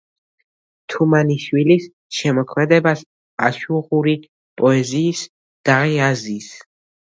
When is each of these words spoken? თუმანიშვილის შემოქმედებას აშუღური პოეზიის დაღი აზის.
თუმანიშვილის 0.93 1.85
შემოქმედებას 2.19 3.03
აშუღური 3.49 4.17
პოეზიის 4.63 5.23
დაღი 5.71 6.03
აზის. 6.09 6.51